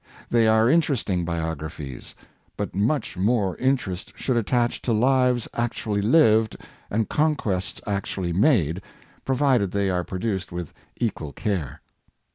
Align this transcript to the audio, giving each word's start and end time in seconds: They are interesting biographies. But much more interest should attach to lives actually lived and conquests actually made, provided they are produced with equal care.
They 0.31 0.47
are 0.47 0.67
interesting 0.67 1.25
biographies. 1.25 2.15
But 2.57 2.73
much 2.73 3.17
more 3.19 3.55
interest 3.57 4.13
should 4.15 4.35
attach 4.35 4.81
to 4.81 4.91
lives 4.93 5.47
actually 5.53 6.01
lived 6.01 6.57
and 6.89 7.07
conquests 7.07 7.79
actually 7.85 8.33
made, 8.33 8.81
provided 9.25 9.69
they 9.69 9.91
are 9.91 10.03
produced 10.03 10.51
with 10.51 10.73
equal 10.97 11.33
care. 11.33 11.81